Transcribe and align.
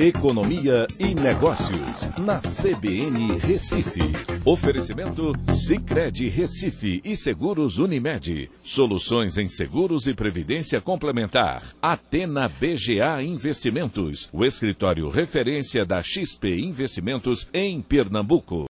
Economia 0.00 0.86
e 0.96 1.12
Negócios, 1.12 2.08
na 2.20 2.38
CBN 2.38 3.36
Recife. 3.38 3.98
Oferecimento 4.44 5.32
Cicred 5.50 6.28
Recife 6.28 7.00
e 7.04 7.16
Seguros 7.16 7.78
Unimed. 7.78 8.48
Soluções 8.62 9.36
em 9.36 9.48
seguros 9.48 10.06
e 10.06 10.14
previdência 10.14 10.80
complementar. 10.80 11.74
Atena 11.82 12.48
BGA 12.48 13.20
Investimentos, 13.24 14.28
o 14.32 14.44
escritório 14.44 15.10
referência 15.10 15.84
da 15.84 16.00
XP 16.00 16.60
Investimentos 16.60 17.48
em 17.52 17.82
Pernambuco. 17.82 18.66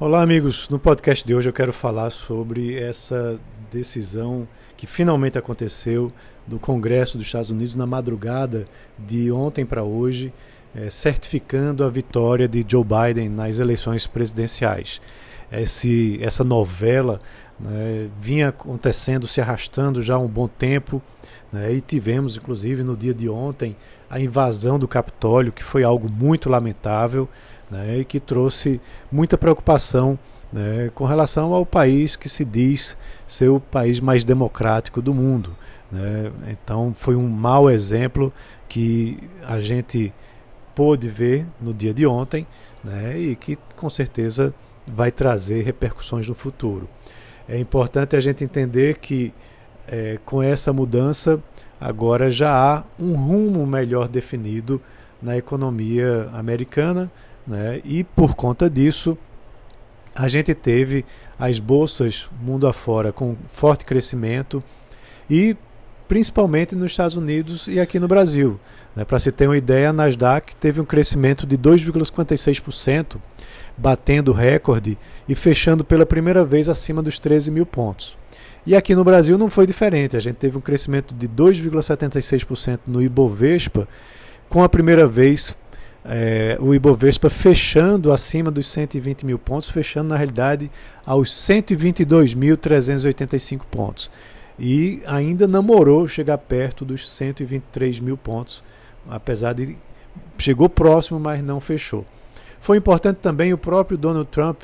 Olá, 0.00 0.22
amigos. 0.22 0.70
No 0.70 0.78
podcast 0.78 1.22
de 1.22 1.34
hoje 1.34 1.50
eu 1.50 1.52
quero 1.52 1.74
falar 1.74 2.08
sobre 2.08 2.80
essa 2.80 3.38
decisão 3.70 4.48
que 4.74 4.86
finalmente 4.86 5.36
aconteceu 5.36 6.10
do 6.46 6.58
Congresso 6.58 7.18
dos 7.18 7.26
Estados 7.26 7.50
Unidos 7.50 7.74
na 7.74 7.86
madrugada 7.86 8.66
de 8.98 9.30
ontem 9.30 9.66
para 9.66 9.84
hoje 9.84 10.32
é, 10.74 10.88
certificando 10.90 11.84
a 11.84 11.90
vitória 11.90 12.48
de 12.48 12.64
Joe 12.66 12.84
Biden 12.84 13.28
nas 13.28 13.58
eleições 13.58 14.06
presidenciais. 14.06 15.00
Esse, 15.50 16.18
essa 16.22 16.42
novela 16.42 17.20
né, 17.60 18.08
vinha 18.18 18.48
acontecendo, 18.48 19.26
se 19.26 19.40
arrastando 19.40 20.02
já 20.02 20.14
há 20.14 20.18
um 20.18 20.28
bom 20.28 20.48
tempo, 20.48 21.02
né, 21.52 21.72
e 21.72 21.80
tivemos, 21.80 22.36
inclusive, 22.36 22.82
no 22.82 22.96
dia 22.96 23.12
de 23.12 23.28
ontem, 23.28 23.76
a 24.08 24.18
invasão 24.18 24.78
do 24.78 24.88
Capitólio, 24.88 25.52
que 25.52 25.62
foi 25.62 25.84
algo 25.84 26.08
muito 26.10 26.48
lamentável 26.48 27.28
né, 27.70 27.98
e 27.98 28.04
que 28.04 28.18
trouxe 28.18 28.80
muita 29.10 29.38
preocupação 29.38 30.18
né, 30.52 30.90
com 30.94 31.04
relação 31.04 31.54
ao 31.54 31.64
país 31.64 32.16
que 32.16 32.28
se 32.28 32.44
diz 32.44 32.96
ser 33.26 33.48
o 33.48 33.60
país 33.60 34.00
mais 34.00 34.24
democrático 34.24 35.00
do 35.00 35.14
mundo. 35.14 35.56
Né. 35.90 36.30
Então, 36.48 36.94
foi 36.94 37.14
um 37.14 37.28
mau 37.28 37.70
exemplo 37.70 38.32
que 38.68 39.18
a 39.46 39.60
gente 39.60 40.12
pôde 40.74 41.08
ver 41.08 41.46
no 41.60 41.72
dia 41.72 41.92
de 41.92 42.06
ontem 42.06 42.46
né, 42.82 43.18
e 43.18 43.36
que 43.36 43.58
com 43.76 43.88
certeza 43.88 44.54
vai 44.86 45.10
trazer 45.10 45.62
repercussões 45.62 46.28
no 46.28 46.34
futuro. 46.34 46.88
É 47.48 47.58
importante 47.58 48.16
a 48.16 48.20
gente 48.20 48.44
entender 48.44 48.98
que 48.98 49.32
é, 49.86 50.18
com 50.24 50.42
essa 50.42 50.72
mudança 50.72 51.42
agora 51.80 52.30
já 52.30 52.52
há 52.52 52.84
um 52.98 53.14
rumo 53.14 53.66
melhor 53.66 54.08
definido 54.08 54.80
na 55.20 55.36
economia 55.36 56.28
americana 56.32 57.10
né, 57.46 57.80
e 57.84 58.04
por 58.04 58.34
conta 58.34 58.70
disso 58.70 59.16
a 60.14 60.28
gente 60.28 60.54
teve 60.54 61.04
as 61.38 61.58
bolsas 61.58 62.28
mundo 62.40 62.66
afora 62.66 63.12
com 63.12 63.36
forte 63.48 63.84
crescimento 63.84 64.62
e 65.28 65.56
principalmente 66.12 66.76
nos 66.76 66.92
Estados 66.92 67.16
Unidos 67.16 67.66
e 67.66 67.80
aqui 67.80 67.98
no 67.98 68.06
Brasil. 68.06 68.60
Né? 68.94 69.02
Para 69.02 69.18
se 69.18 69.32
ter 69.32 69.46
uma 69.46 69.56
ideia, 69.56 69.88
a 69.88 69.92
Nasdaq 69.94 70.54
teve 70.56 70.78
um 70.78 70.84
crescimento 70.84 71.46
de 71.46 71.56
2,56%, 71.56 73.16
batendo 73.78 74.30
recorde 74.30 74.98
e 75.26 75.34
fechando 75.34 75.82
pela 75.82 76.04
primeira 76.04 76.44
vez 76.44 76.68
acima 76.68 77.00
dos 77.00 77.18
13 77.18 77.50
mil 77.50 77.64
pontos. 77.64 78.14
E 78.66 78.76
aqui 78.76 78.94
no 78.94 79.02
Brasil 79.02 79.38
não 79.38 79.48
foi 79.48 79.66
diferente, 79.66 80.14
a 80.14 80.20
gente 80.20 80.36
teve 80.36 80.58
um 80.58 80.60
crescimento 80.60 81.14
de 81.14 81.26
2,76% 81.26 82.80
no 82.86 83.00
Ibovespa, 83.00 83.88
com 84.50 84.62
a 84.62 84.68
primeira 84.68 85.06
vez 85.06 85.56
é, 86.04 86.58
o 86.60 86.74
Ibovespa 86.74 87.30
fechando 87.30 88.12
acima 88.12 88.50
dos 88.50 88.66
120 88.66 89.24
mil 89.24 89.38
pontos, 89.38 89.70
fechando 89.70 90.10
na 90.10 90.16
realidade 90.16 90.70
aos 91.06 91.30
122.385 91.30 93.62
pontos 93.70 94.10
e 94.58 95.02
ainda 95.06 95.48
namorou 95.48 96.06
chegar 96.06 96.38
perto 96.38 96.84
dos 96.84 97.10
123 97.10 98.00
mil 98.00 98.16
pontos, 98.16 98.62
apesar 99.08 99.54
de 99.54 99.76
chegou 100.38 100.68
próximo, 100.68 101.18
mas 101.18 101.42
não 101.42 101.60
fechou. 101.60 102.04
Foi 102.60 102.76
importante 102.76 103.16
também 103.16 103.52
o 103.52 103.58
próprio 103.58 103.98
Donald 103.98 104.28
Trump 104.30 104.62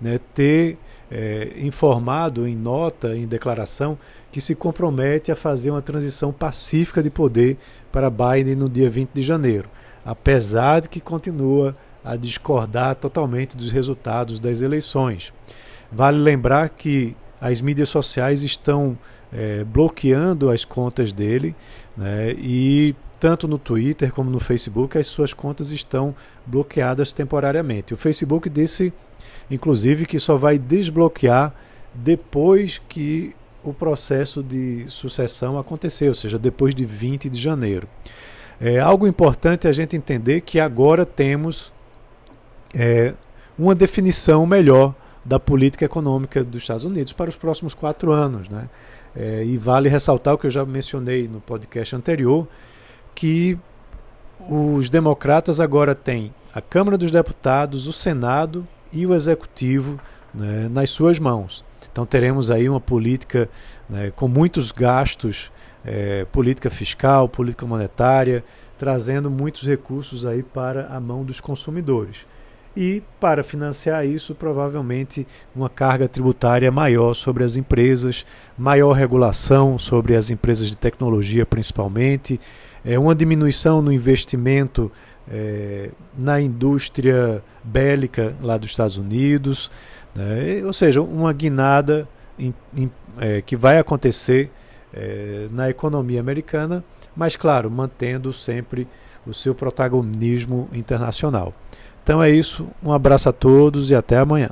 né, 0.00 0.20
ter 0.34 0.78
é, 1.10 1.52
informado 1.56 2.46
em 2.46 2.54
nota, 2.54 3.16
em 3.16 3.26
declaração, 3.26 3.98
que 4.30 4.40
se 4.40 4.54
compromete 4.54 5.32
a 5.32 5.36
fazer 5.36 5.70
uma 5.70 5.82
transição 5.82 6.32
pacífica 6.32 7.02
de 7.02 7.10
poder 7.10 7.58
para 7.90 8.10
Biden 8.10 8.54
no 8.54 8.68
dia 8.68 8.88
20 8.88 9.10
de 9.12 9.22
janeiro, 9.22 9.68
apesar 10.04 10.80
de 10.82 10.88
que 10.88 11.00
continua 11.00 11.76
a 12.04 12.16
discordar 12.16 12.94
totalmente 12.94 13.56
dos 13.56 13.70
resultados 13.70 14.38
das 14.38 14.60
eleições. 14.60 15.32
Vale 15.90 16.18
lembrar 16.18 16.68
que 16.68 17.16
as 17.40 17.60
mídias 17.60 17.88
sociais 17.88 18.42
estão 18.42 18.98
é, 19.32 19.64
bloqueando 19.64 20.50
as 20.50 20.64
contas 20.64 21.12
dele, 21.12 21.54
né, 21.96 22.32
e 22.38 22.94
tanto 23.18 23.46
no 23.46 23.58
Twitter 23.58 24.12
como 24.12 24.30
no 24.30 24.40
Facebook 24.40 24.96
as 24.96 25.06
suas 25.06 25.32
contas 25.32 25.70
estão 25.70 26.14
bloqueadas 26.46 27.12
temporariamente. 27.12 27.92
O 27.94 27.96
Facebook 27.96 28.48
disse, 28.48 28.92
inclusive, 29.50 30.06
que 30.06 30.18
só 30.18 30.36
vai 30.36 30.58
desbloquear 30.58 31.54
depois 31.94 32.80
que 32.88 33.34
o 33.62 33.74
processo 33.74 34.42
de 34.42 34.84
sucessão 34.88 35.58
acontecer, 35.58 36.08
ou 36.08 36.14
seja, 36.14 36.38
depois 36.38 36.74
de 36.74 36.84
20 36.84 37.28
de 37.28 37.38
janeiro. 37.38 37.86
É 38.58 38.78
algo 38.78 39.06
importante 39.06 39.68
a 39.68 39.72
gente 39.72 39.96
entender 39.96 40.40
que 40.40 40.58
agora 40.58 41.04
temos 41.04 41.72
é, 42.74 43.14
uma 43.58 43.74
definição 43.74 44.46
melhor 44.46 44.94
da 45.24 45.38
política 45.38 45.84
econômica 45.84 46.42
dos 46.42 46.62
Estados 46.62 46.84
Unidos 46.84 47.12
para 47.12 47.28
os 47.28 47.36
próximos 47.36 47.74
quatro 47.74 48.12
anos. 48.12 48.48
Né? 48.48 48.68
É, 49.14 49.44
e 49.44 49.56
vale 49.56 49.88
ressaltar 49.88 50.34
o 50.34 50.38
que 50.38 50.46
eu 50.46 50.50
já 50.50 50.64
mencionei 50.64 51.28
no 51.28 51.40
podcast 51.40 51.94
anterior, 51.94 52.46
que 53.14 53.58
os 54.48 54.88
democratas 54.88 55.60
agora 55.60 55.94
têm 55.94 56.32
a 56.54 56.60
Câmara 56.60 56.96
dos 56.96 57.10
Deputados, 57.10 57.86
o 57.86 57.92
Senado 57.92 58.66
e 58.92 59.06
o 59.06 59.14
Executivo 59.14 60.00
né, 60.32 60.68
nas 60.70 60.90
suas 60.90 61.18
mãos. 61.18 61.64
Então 61.92 62.06
teremos 62.06 62.50
aí 62.50 62.68
uma 62.68 62.80
política 62.80 63.48
né, 63.88 64.12
com 64.14 64.28
muitos 64.28 64.72
gastos, 64.72 65.52
é, 65.84 66.24
política 66.26 66.70
fiscal, 66.70 67.28
política 67.28 67.66
monetária, 67.66 68.44
trazendo 68.78 69.30
muitos 69.30 69.66
recursos 69.66 70.24
aí 70.24 70.42
para 70.42 70.86
a 70.86 70.98
mão 70.98 71.24
dos 71.24 71.40
consumidores 71.40 72.26
e, 72.76 73.02
para 73.18 73.42
financiar 73.42 74.06
isso, 74.06 74.34
provavelmente 74.34 75.26
uma 75.54 75.68
carga 75.68 76.08
tributária 76.08 76.70
maior 76.70 77.14
sobre 77.14 77.42
as 77.42 77.56
empresas, 77.56 78.24
maior 78.56 78.92
regulação 78.92 79.76
sobre 79.76 80.14
as 80.14 80.30
empresas 80.30 80.68
de 80.68 80.76
tecnologia, 80.76 81.44
principalmente, 81.44 82.40
é, 82.84 82.98
uma 82.98 83.14
diminuição 83.14 83.82
no 83.82 83.92
investimento 83.92 84.90
é, 85.30 85.90
na 86.16 86.40
indústria 86.40 87.42
bélica 87.62 88.34
lá 88.40 88.56
dos 88.56 88.70
Estados 88.70 88.96
Unidos, 88.96 89.70
né? 90.14 90.62
ou 90.64 90.72
seja, 90.72 91.02
uma 91.02 91.32
guinada 91.32 92.08
em, 92.38 92.54
em, 92.76 92.90
é, 93.18 93.42
que 93.42 93.56
vai 93.56 93.78
acontecer 93.78 94.50
é, 94.92 95.48
na 95.50 95.68
economia 95.68 96.20
americana, 96.20 96.84
mas, 97.14 97.36
claro, 97.36 97.70
mantendo 97.70 98.32
sempre 98.32 98.88
o 99.26 99.34
seu 99.34 99.54
protagonismo 99.54 100.68
internacional. 100.72 101.54
Então 102.02 102.22
é 102.22 102.30
isso, 102.30 102.66
um 102.82 102.92
abraço 102.92 103.28
a 103.28 103.32
todos 103.32 103.90
e 103.90 103.94
até 103.94 104.18
amanhã. 104.18 104.50